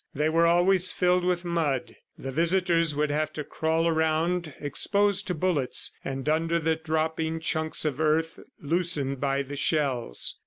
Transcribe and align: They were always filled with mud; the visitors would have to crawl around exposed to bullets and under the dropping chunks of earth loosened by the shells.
They 0.15 0.29
were 0.29 0.47
always 0.47 0.91
filled 0.91 1.23
with 1.23 1.45
mud; 1.45 1.95
the 2.17 2.31
visitors 2.31 2.95
would 2.95 3.11
have 3.11 3.31
to 3.33 3.43
crawl 3.43 3.87
around 3.87 4.51
exposed 4.59 5.27
to 5.27 5.35
bullets 5.35 5.93
and 6.03 6.27
under 6.27 6.57
the 6.57 6.75
dropping 6.75 7.39
chunks 7.39 7.85
of 7.85 7.99
earth 8.01 8.39
loosened 8.59 9.19
by 9.21 9.43
the 9.43 9.55
shells. 9.55 10.37